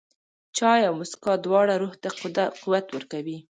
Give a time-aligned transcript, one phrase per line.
[0.57, 2.09] چای او موسکا، دواړه روح ته
[2.61, 3.37] قوت ورکوي.